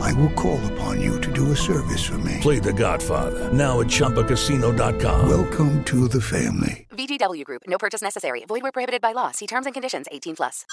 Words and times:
I 0.00 0.12
will 0.14 0.30
call 0.30 0.60
upon 0.72 1.00
you 1.00 1.20
to 1.20 1.32
do 1.32 1.52
a 1.52 1.56
service 1.56 2.04
for 2.04 2.18
me. 2.18 2.38
Play 2.40 2.58
The 2.58 2.72
Godfather 2.72 3.52
now 3.52 3.80
at 3.80 3.86
ChumbaCasino.com. 3.86 5.28
Welcome 5.28 5.84
to 5.84 6.08
the 6.08 6.20
family. 6.20 6.86
VGW 6.90 7.44
Group. 7.44 7.62
No 7.66 7.78
purchase 7.78 8.02
necessary. 8.02 8.44
Void 8.46 8.62
where 8.62 8.72
prohibited 8.72 9.00
by 9.00 9.12
law. 9.12 9.30
See 9.30 9.46
terms 9.46 9.66
and 9.66 9.74
conditions. 9.74 10.06
18 10.10 10.36
plus. 10.36 10.64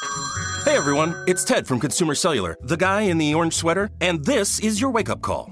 Hey 0.66 0.78
everyone, 0.78 1.14
it's 1.28 1.44
Ted 1.44 1.68
from 1.68 1.80
Consumer 1.80 2.16
Cellular, 2.16 2.58
the 2.62 2.78
guy 2.78 3.02
in 3.02 3.20
the 3.20 3.36
orange 3.36 3.54
sweater, 3.54 3.92
and 4.02 4.26
this 4.26 4.60
is 4.60 4.82
your 4.82 4.90
wake-up 4.90 5.22
call. 5.22 5.52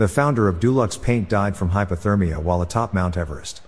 The 0.00 0.08
founder 0.08 0.48
of 0.48 0.60
Dulux 0.60 0.96
Paint 0.96 1.28
died 1.28 1.58
from 1.58 1.72
hypothermia 1.72 2.38
while 2.38 2.62
atop 2.62 2.94
Mount 2.94 3.18
Everest. 3.18 3.60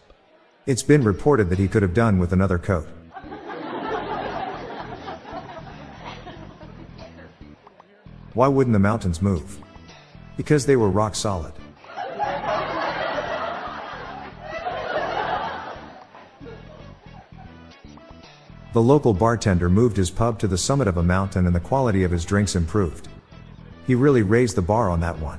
It's 0.64 0.82
been 0.82 1.04
reported 1.04 1.50
that 1.50 1.58
he 1.58 1.68
could 1.68 1.82
have 1.82 1.92
done 1.92 2.18
with 2.18 2.32
another 2.32 2.56
coat. 2.56 2.88
Why 8.32 8.48
wouldn't 8.48 8.72
the 8.72 8.78
mountains 8.78 9.20
move? 9.20 9.58
Because 10.38 10.64
they 10.64 10.74
were 10.74 10.88
rock 10.88 11.14
solid. 11.14 11.52
The 18.72 18.80
local 18.80 19.12
bartender 19.12 19.68
moved 19.68 19.98
his 19.98 20.10
pub 20.10 20.38
to 20.38 20.48
the 20.48 20.56
summit 20.56 20.88
of 20.88 20.96
a 20.96 21.02
mountain 21.02 21.44
and 21.46 21.54
the 21.54 21.60
quality 21.60 22.04
of 22.04 22.10
his 22.10 22.24
drinks 22.24 22.56
improved. 22.56 23.08
He 23.86 23.94
really 23.94 24.22
raised 24.22 24.56
the 24.56 24.62
bar 24.62 24.88
on 24.88 25.00
that 25.00 25.18
one. 25.18 25.38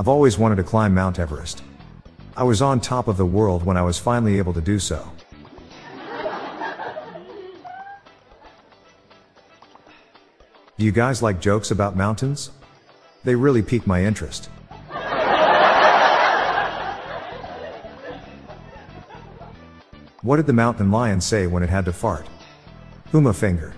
I've 0.00 0.08
always 0.08 0.38
wanted 0.38 0.56
to 0.56 0.62
climb 0.62 0.94
Mount 0.94 1.18
Everest. 1.18 1.62
I 2.34 2.42
was 2.42 2.62
on 2.62 2.80
top 2.80 3.06
of 3.06 3.18
the 3.18 3.26
world 3.26 3.66
when 3.66 3.76
I 3.76 3.82
was 3.82 3.98
finally 3.98 4.38
able 4.38 4.54
to 4.54 4.60
do 4.62 4.78
so. 4.78 5.12
Do 10.78 10.86
you 10.86 10.90
guys 10.90 11.20
like 11.20 11.38
jokes 11.38 11.70
about 11.70 11.96
mountains? 11.96 12.50
They 13.24 13.34
really 13.34 13.60
pique 13.60 13.86
my 13.86 14.02
interest. 14.02 14.46
What 20.22 20.36
did 20.36 20.46
the 20.46 20.54
mountain 20.54 20.90
lion 20.90 21.20
say 21.20 21.46
when 21.46 21.62
it 21.62 21.68
had 21.68 21.84
to 21.84 21.92
fart? 21.92 22.26
Whom 23.12 23.26
a 23.26 23.34
finger. 23.34 23.74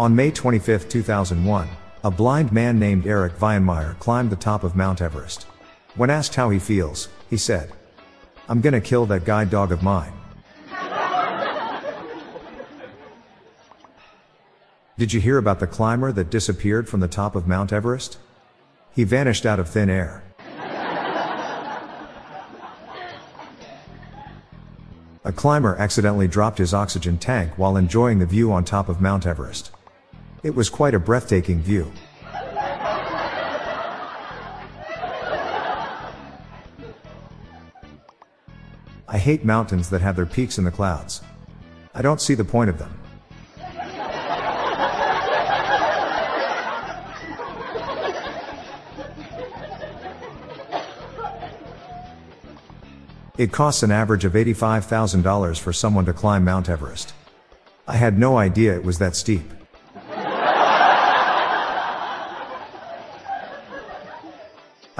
On 0.00 0.16
May 0.16 0.30
25, 0.30 0.88
2001, 0.88 1.68
a 2.04 2.10
blind 2.10 2.52
man 2.52 2.78
named 2.78 3.06
Erik 3.06 3.34
Weihenmayer 3.34 3.98
climbed 3.98 4.30
the 4.30 4.36
top 4.36 4.64
of 4.64 4.74
Mount 4.74 5.02
Everest. 5.02 5.42
When 5.94 6.08
asked 6.08 6.36
how 6.36 6.48
he 6.48 6.58
feels, 6.58 7.10
he 7.28 7.36
said, 7.36 7.70
I'm 8.48 8.62
gonna 8.62 8.80
kill 8.80 9.04
that 9.04 9.26
guide 9.26 9.50
dog 9.50 9.72
of 9.72 9.82
mine. 9.82 10.14
Did 14.96 15.12
you 15.12 15.20
hear 15.20 15.36
about 15.36 15.60
the 15.60 15.66
climber 15.66 16.12
that 16.12 16.30
disappeared 16.30 16.88
from 16.88 17.00
the 17.00 17.06
top 17.06 17.36
of 17.36 17.46
Mount 17.46 17.70
Everest? 17.70 18.16
He 18.92 19.04
vanished 19.04 19.44
out 19.44 19.60
of 19.60 19.68
thin 19.68 19.90
air. 19.90 20.24
A 25.24 25.32
climber 25.32 25.76
accidentally 25.76 26.26
dropped 26.26 26.56
his 26.56 26.72
oxygen 26.72 27.18
tank 27.18 27.58
while 27.58 27.76
enjoying 27.76 28.18
the 28.18 28.24
view 28.24 28.50
on 28.50 28.64
top 28.64 28.88
of 28.88 29.02
Mount 29.02 29.26
Everest. 29.26 29.70
It 30.42 30.54
was 30.54 30.70
quite 30.70 30.94
a 30.94 30.98
breathtaking 30.98 31.60
view. 31.60 31.92
I 39.06 39.18
hate 39.18 39.44
mountains 39.44 39.90
that 39.90 40.00
have 40.00 40.16
their 40.16 40.24
peaks 40.24 40.56
in 40.56 40.64
the 40.64 40.70
clouds. 40.70 41.20
I 41.94 42.00
don't 42.00 42.20
see 42.20 42.34
the 42.34 42.44
point 42.44 42.70
of 42.70 42.78
them. 42.78 42.96
It 53.36 53.52
costs 53.52 53.82
an 53.82 53.90
average 53.90 54.24
of 54.24 54.34
$85,000 54.34 55.58
for 55.58 55.72
someone 55.72 56.04
to 56.04 56.12
climb 56.12 56.44
Mount 56.44 56.68
Everest. 56.68 57.14
I 57.88 57.96
had 57.96 58.18
no 58.18 58.36
idea 58.38 58.74
it 58.74 58.84
was 58.84 58.98
that 58.98 59.16
steep. 59.16 59.59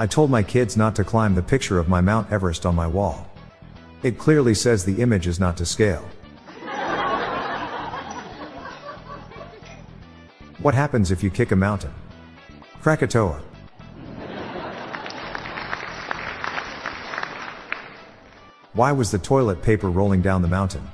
I 0.01 0.07
told 0.07 0.31
my 0.31 0.41
kids 0.41 0.75
not 0.75 0.95
to 0.95 1.03
climb 1.03 1.35
the 1.35 1.43
picture 1.43 1.77
of 1.77 1.87
my 1.87 2.01
Mount 2.01 2.31
Everest 2.31 2.65
on 2.65 2.73
my 2.73 2.87
wall. 2.87 3.29
It 4.01 4.17
clearly 4.17 4.55
says 4.55 4.83
the 4.83 4.99
image 4.99 5.27
is 5.27 5.39
not 5.39 5.55
to 5.57 5.63
scale. 5.63 6.03
What 10.57 10.73
happens 10.73 11.11
if 11.11 11.21
you 11.21 11.29
kick 11.29 11.51
a 11.51 11.55
mountain? 11.55 11.93
Krakatoa. 12.81 13.43
Why 18.73 18.91
was 18.91 19.11
the 19.11 19.19
toilet 19.19 19.61
paper 19.61 19.91
rolling 19.91 20.23
down 20.23 20.41
the 20.41 20.47
mountain? 20.47 20.89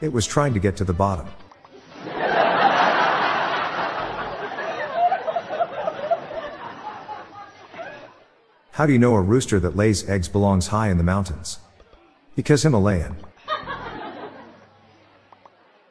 It 0.00 0.12
was 0.12 0.26
trying 0.26 0.54
to 0.54 0.58
get 0.58 0.76
to 0.78 0.84
the 0.84 0.92
bottom. 0.92 1.28
How 8.74 8.86
do 8.86 8.92
you 8.92 8.98
know 8.98 9.14
a 9.14 9.22
rooster 9.22 9.60
that 9.60 9.76
lays 9.76 10.08
eggs 10.10 10.26
belongs 10.26 10.66
high 10.66 10.88
in 10.90 10.98
the 10.98 11.04
mountains? 11.04 11.60
Because 12.34 12.64
Himalayan. 12.64 13.14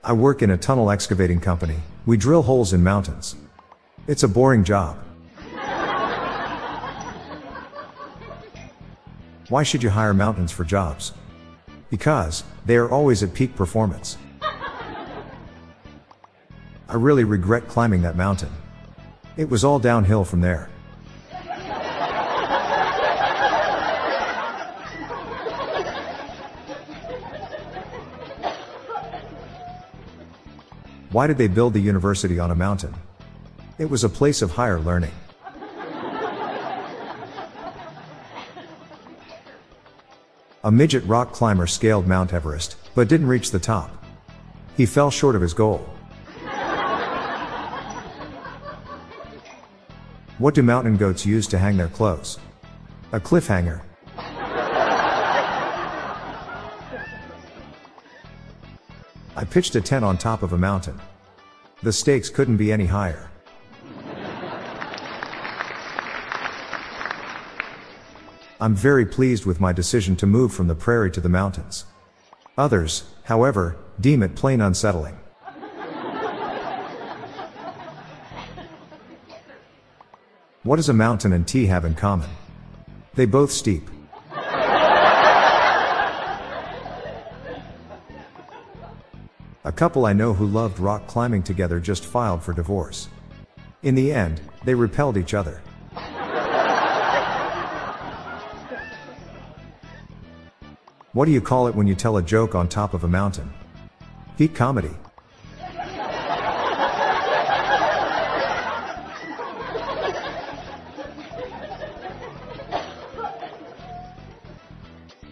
I 0.04 0.12
work 0.12 0.42
in 0.42 0.52
a 0.52 0.58
tunnel 0.58 0.92
excavating 0.92 1.40
company. 1.40 1.78
We 2.06 2.18
drill 2.18 2.42
holes 2.42 2.74
in 2.74 2.84
mountains. 2.84 3.38
It's 4.06 4.24
a 4.24 4.28
boring 4.28 4.66
job. 4.66 4.98
Why 9.48 9.64
should 9.64 9.82
you 9.82 9.90
hire 9.90 10.14
mountains 10.14 10.52
for 10.52 10.66
jobs? 10.66 11.14
Because 11.90 12.44
they 12.66 12.76
are 12.76 12.92
always 12.92 13.24
at 13.24 13.34
peak 13.34 13.56
performance. 13.56 14.18
I 16.90 16.96
really 16.96 17.24
regret 17.24 17.70
climbing 17.70 18.02
that 18.02 18.18
mountain. 18.18 18.52
It 19.38 19.50
was 19.50 19.64
all 19.64 19.80
downhill 19.80 20.26
from 20.26 20.42
there. 20.42 20.68
Why 31.14 31.28
did 31.28 31.38
they 31.38 31.48
build 31.48 31.74
the 31.74 31.80
university 31.80 32.40
on 32.40 32.50
a 32.50 32.56
mountain? 32.56 32.92
It 33.78 33.88
was 33.88 34.04
a 34.04 34.10
place 34.10 34.42
of 34.42 34.50
higher 34.50 34.80
learning. 34.80 35.14
A 40.64 40.72
midget 40.72 41.06
rock 41.06 41.32
climber 41.32 41.68
scaled 41.68 42.08
Mount 42.08 42.34
Everest, 42.34 42.78
but 42.96 43.08
didn't 43.08 43.28
reach 43.28 43.52
the 43.52 43.60
top. 43.60 44.04
He 44.76 44.88
fell 44.88 45.12
short 45.12 45.36
of 45.36 45.42
his 45.44 45.54
goal. 45.54 45.88
What 50.40 50.56
do 50.56 50.64
mountain 50.64 50.98
goats 50.98 51.28
use 51.28 51.46
to 51.50 51.60
hang 51.60 51.78
their 51.78 51.90
clothes? 51.90 52.40
A 53.12 53.20
cliffhanger. 53.20 53.82
I 59.44 59.46
pitched 59.46 59.76
a 59.76 59.82
tent 59.82 60.06
on 60.06 60.18
top 60.18 60.42
of 60.42 60.54
a 60.54 60.58
mountain. 60.58 60.98
The 61.82 61.92
stakes 61.92 62.30
couldn't 62.30 62.56
be 62.56 62.72
any 62.72 62.86
higher. 62.86 63.30
I'm 68.62 68.74
very 68.74 69.06
pleased 69.06 69.46
with 69.46 69.60
my 69.60 69.74
decision 69.74 70.16
to 70.16 70.26
move 70.26 70.54
from 70.54 70.68
the 70.68 70.76
prairie 70.76 71.12
to 71.12 71.20
the 71.20 71.28
mountains. 71.28 71.84
Others, 72.58 73.04
however, 73.26 73.76
deem 74.00 74.24
it 74.24 74.34
plain 74.34 74.62
unsettling. 74.62 75.20
What 80.64 80.78
does 80.78 80.88
a 80.88 80.94
mountain 80.94 81.34
and 81.34 81.46
tea 81.46 81.66
have 81.66 81.84
in 81.84 81.96
common? 81.96 82.30
They 83.16 83.26
both 83.26 83.52
steep. 83.52 83.90
A 89.66 89.72
couple 89.72 90.06
I 90.06 90.12
know 90.12 90.34
who 90.34 90.46
loved 90.46 90.78
rock 90.78 91.08
climbing 91.08 91.42
together 91.42 91.80
just 91.80 92.04
filed 92.04 92.44
for 92.44 92.52
divorce. 92.52 93.08
In 93.82 93.96
the 93.96 94.12
end, 94.12 94.42
they 94.66 94.74
repelled 94.74 95.16
each 95.16 95.34
other. 95.34 95.62
What 101.14 101.26
do 101.26 101.32
you 101.32 101.40
call 101.40 101.68
it 101.68 101.76
when 101.76 101.88
you 101.88 101.96
tell 101.96 102.18
a 102.18 102.22
joke 102.22 102.56
on 102.56 102.68
top 102.68 102.94
of 102.94 103.06
a 103.06 103.08
mountain? 103.08 103.54
Peak 104.38 104.54
comedy. 104.54 104.92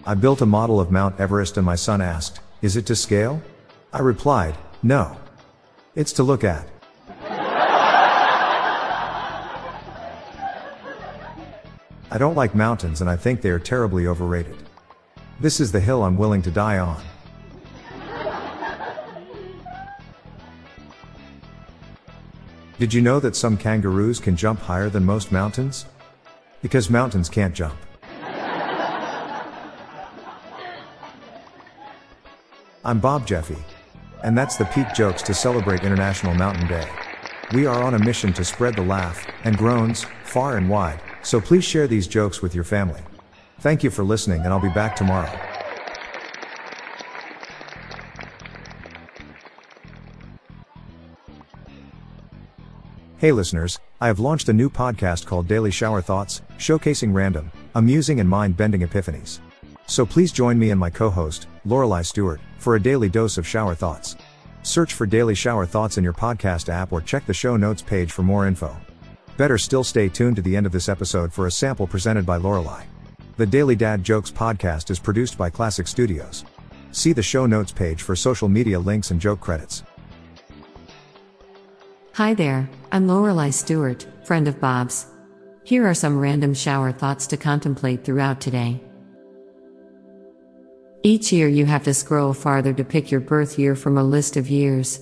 I 0.06 0.14
built 0.18 0.40
a 0.42 0.46
model 0.46 0.80
of 0.80 0.90
Mount 0.90 1.20
Everest 1.20 1.58
and 1.58 1.66
my 1.66 1.76
son 1.76 2.00
asked, 2.00 2.40
Is 2.62 2.78
it 2.78 2.86
to 2.86 2.96
scale? 2.96 3.42
I 3.94 4.00
replied, 4.00 4.58
No. 4.82 5.18
It's 5.96 6.14
to 6.14 6.24
look 6.24 6.46
at. 6.46 6.66
I 12.14 12.18
don't 12.18 12.36
like 12.36 12.56
mountains 12.56 13.02
and 13.02 13.10
I 13.10 13.18
think 13.18 13.42
they 13.42 13.50
are 13.50 13.60
terribly 13.60 14.08
overrated. 14.08 14.58
This 15.42 15.60
is 15.60 15.72
the 15.72 15.80
hill 15.80 16.04
I'm 16.04 16.18
willing 16.18 16.42
to 16.44 16.52
die 16.52 16.78
on. 16.80 17.02
Did 22.80 22.94
you 22.94 23.02
know 23.02 23.20
that 23.20 23.36
some 23.36 23.58
kangaroos 23.58 24.20
can 24.20 24.36
jump 24.36 24.60
higher 24.60 24.90
than 24.90 25.06
most 25.06 25.32
mountains? 25.32 25.86
Because 26.62 26.90
mountains 26.90 27.30
can't 27.30 27.54
jump. 27.54 27.76
I'm 32.84 33.00
Bob 33.00 33.28
Jeffy. 33.28 33.58
And 34.24 34.38
that's 34.38 34.56
the 34.56 34.66
Peak 34.66 34.94
Jokes 34.94 35.24
to 35.24 35.34
celebrate 35.34 35.84
International 35.84 36.34
Mountain 36.34 36.68
Day. 36.68 36.88
We 37.54 37.66
are 37.66 37.84
on 37.84 37.96
a 37.96 38.00
mission 38.00 38.32
to 38.34 38.46
spread 38.46 38.76
the 38.76 38.84
laugh 38.84 39.26
and 39.44 39.58
groans 39.58 40.06
far 40.24 40.58
and 40.58 40.70
wide, 40.70 41.02
so 41.24 41.42
please 41.42 41.64
share 41.64 41.88
these 41.88 42.08
jokes 42.08 42.42
with 42.42 42.54
your 42.54 42.64
family. 42.64 43.02
Thank 43.60 43.84
you 43.84 43.90
for 43.90 44.04
listening, 44.04 44.42
and 44.42 44.50
I'll 44.50 44.60
be 44.60 44.70
back 44.70 44.96
tomorrow. 44.96 45.30
Hey 53.18 53.32
listeners, 53.32 53.78
I 54.00 54.08
have 54.08 54.20
launched 54.20 54.50
a 54.50 54.54
new 54.54 54.70
podcast 54.70 55.28
called 55.28 55.48
Daily 55.48 55.70
Shower 55.70 56.02
Thoughts, 56.02 56.42
showcasing 56.58 57.14
random, 57.14 57.52
amusing, 57.76 58.20
and 58.20 58.28
mind 58.28 58.58
bending 58.58 58.82
epiphanies. 58.82 59.40
So 59.86 60.06
please 60.06 60.32
join 60.32 60.58
me 60.58 60.72
and 60.72 60.80
my 60.80 60.90
co 60.90 61.10
host, 61.10 61.46
Lorelei 61.64 62.02
Stewart, 62.02 62.42
for 62.58 62.76
a 62.76 62.82
daily 62.82 63.08
dose 63.08 63.38
of 63.38 63.48
shower 63.48 63.76
thoughts. 63.76 64.16
Search 64.64 64.94
for 64.94 65.06
Daily 65.06 65.36
Shower 65.36 65.66
Thoughts 65.66 65.98
in 65.98 66.04
your 66.04 66.14
podcast 66.14 66.70
app 66.70 66.92
or 66.92 67.02
check 67.02 67.26
the 67.26 67.34
show 67.34 67.56
notes 67.58 67.82
page 67.82 68.12
for 68.12 68.24
more 68.24 68.48
info. 68.48 68.76
Better 69.38 69.58
still 69.58 69.84
stay 69.84 70.10
tuned 70.10 70.36
to 70.36 70.42
the 70.42 70.56
end 70.56 70.66
of 70.66 70.72
this 70.72 70.90
episode 70.90 71.32
for 71.32 71.48
a 71.48 71.52
sample 71.52 71.88
presented 71.88 72.26
by 72.26 72.38
Lorelei. 72.38 72.84
The 73.38 73.46
Daily 73.46 73.76
Dad 73.76 74.04
Jokes 74.04 74.32
podcast 74.32 74.90
is 74.92 75.00
produced 75.00 75.38
by 75.38 75.50
Classic 75.50 75.88
Studios. 75.88 76.46
See 76.92 77.14
the 77.14 77.24
show 77.24 77.46
notes 77.46 77.72
page 77.72 78.02
for 78.02 78.16
social 78.16 78.50
media 78.50 78.80
links 78.80 79.12
and 79.12 79.22
joke 79.22 79.40
credits. 79.40 79.84
Hi 82.14 82.34
there, 82.34 82.70
I'm 82.92 83.08
Lorelei 83.08 83.52
Stewart, 83.52 84.06
friend 84.26 84.48
of 84.48 84.60
Bob's. 84.60 85.08
Here 85.64 85.88
are 85.88 85.94
some 85.94 86.20
random 86.20 86.54
shower 86.54 86.92
thoughts 86.92 87.26
to 87.28 87.38
contemplate 87.38 88.04
throughout 88.04 88.42
today. 88.42 88.82
Each 91.04 91.32
year 91.32 91.48
you 91.48 91.66
have 91.66 91.84
to 91.86 91.96
scroll 91.96 92.34
farther 92.34 92.74
to 92.74 92.84
pick 92.84 93.10
your 93.10 93.22
birth 93.22 93.58
year 93.58 93.76
from 93.76 93.98
a 93.98 94.04
list 94.04 94.38
of 94.38 94.50
years. 94.50 95.00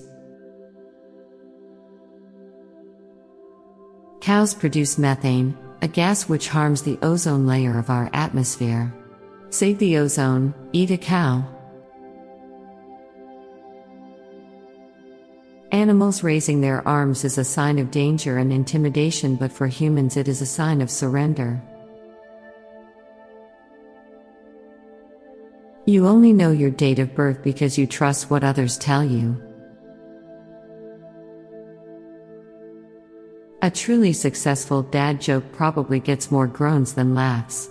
Cows 4.22 4.54
produce 4.54 4.96
methane, 4.96 5.56
a 5.82 5.88
gas 5.88 6.26
which 6.26 6.48
harms 6.48 6.82
the 6.82 6.98
ozone 7.02 7.46
layer 7.46 7.78
of 7.78 7.90
our 7.90 8.08
atmosphere. 8.14 8.94
Save 9.50 9.78
the 9.78 9.98
ozone, 9.98 10.54
eat 10.72 10.90
a 10.90 10.96
cow. 10.96 11.44
Animals 15.72 16.22
raising 16.22 16.60
their 16.60 16.86
arms 16.88 17.24
is 17.24 17.36
a 17.36 17.44
sign 17.44 17.78
of 17.78 17.90
danger 17.90 18.38
and 18.38 18.52
intimidation, 18.52 19.36
but 19.36 19.52
for 19.52 19.66
humans 19.66 20.16
it 20.16 20.28
is 20.28 20.40
a 20.40 20.46
sign 20.46 20.80
of 20.80 20.90
surrender. 20.90 21.62
You 25.90 26.06
only 26.06 26.32
know 26.32 26.52
your 26.52 26.70
date 26.70 27.00
of 27.00 27.16
birth 27.16 27.42
because 27.42 27.76
you 27.76 27.84
trust 27.84 28.30
what 28.30 28.44
others 28.44 28.78
tell 28.78 29.02
you. 29.02 29.42
A 33.60 33.72
truly 33.72 34.12
successful 34.12 34.82
dad 34.82 35.20
joke 35.20 35.42
probably 35.50 35.98
gets 35.98 36.30
more 36.30 36.46
groans 36.46 36.94
than 36.94 37.16
laughs. 37.16 37.68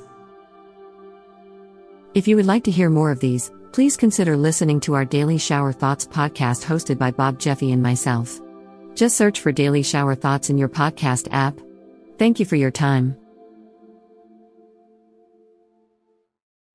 If 2.14 2.28
you 2.28 2.36
would 2.36 2.46
like 2.46 2.66
to 2.66 2.72
hear 2.72 2.90
more 2.90 3.10
of 3.10 3.22
these, 3.22 3.54
please 3.72 3.96
consider 3.96 4.36
listening 4.36 4.82
to 4.82 4.96
our 4.96 5.06
Daily 5.06 5.38
Shower 5.38 5.72
Thoughts 5.72 6.06
podcast 6.06 6.66
hosted 6.66 6.98
by 6.98 7.12
Bob 7.12 7.40
Jeffy 7.40 7.72
and 7.72 7.82
myself. 7.82 8.42
Just 8.96 9.16
search 9.16 9.40
for 9.40 9.54
Daily 9.54 9.82
Shower 9.82 10.14
Thoughts 10.14 10.50
in 10.50 10.58
your 10.58 10.68
podcast 10.68 11.30
app. 11.32 11.58
Thank 12.18 12.38
you 12.42 12.46
for 12.46 12.58
your 12.58 12.70
time. 12.70 13.16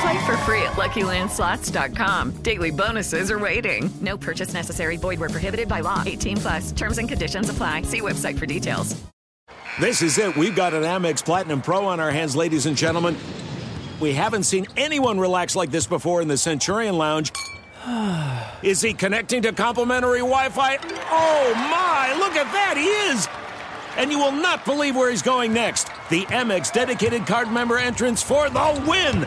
Play 0.00 0.26
for 0.26 0.36
free 0.38 0.62
at 0.62 0.74
LuckyLandSlots.com. 0.74 2.42
Daily 2.42 2.70
bonuses 2.70 3.30
are 3.30 3.38
waiting. 3.38 3.90
No 4.00 4.16
purchase 4.16 4.54
necessary. 4.54 4.96
Void 4.96 5.18
where 5.18 5.28
prohibited 5.28 5.68
by 5.68 5.80
law. 5.80 6.02
18 6.06 6.36
plus. 6.36 6.72
Terms 6.72 6.98
and 6.98 7.08
conditions 7.08 7.48
apply. 7.48 7.82
See 7.82 8.00
website 8.00 8.38
for 8.38 8.46
details. 8.46 8.94
This 9.80 10.02
is 10.02 10.18
it. 10.18 10.36
We've 10.36 10.56
got 10.56 10.74
an 10.74 10.82
Amex 10.82 11.24
Platinum 11.24 11.62
Pro 11.62 11.86
on 11.86 12.00
our 12.00 12.10
hands, 12.10 12.34
ladies 12.34 12.66
and 12.66 12.76
gentlemen. 12.76 13.16
We 14.00 14.12
haven't 14.12 14.44
seen 14.44 14.66
anyone 14.76 15.18
relax 15.18 15.54
like 15.54 15.70
this 15.70 15.86
before 15.86 16.20
in 16.20 16.28
the 16.28 16.36
Centurion 16.36 16.98
Lounge. 16.98 17.32
Is 18.62 18.80
he 18.80 18.92
connecting 18.92 19.42
to 19.42 19.52
complimentary 19.52 20.18
Wi 20.18 20.48
Fi? 20.48 20.78
Oh 21.10 21.54
my, 21.54 22.14
look 22.18 22.34
at 22.34 22.50
that, 22.52 22.76
he 22.76 22.86
is! 23.12 23.28
And 23.96 24.10
you 24.10 24.18
will 24.18 24.32
not 24.32 24.64
believe 24.64 24.96
where 24.96 25.10
he's 25.10 25.22
going 25.22 25.52
next. 25.52 25.88
The 26.10 26.24
Amex 26.26 26.72
dedicated 26.72 27.26
card 27.26 27.50
member 27.50 27.78
entrance 27.78 28.22
for 28.22 28.50
the 28.50 28.84
win! 28.86 29.26